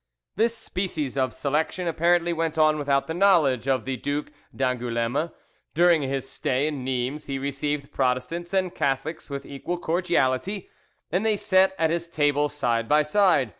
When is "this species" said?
0.35-1.15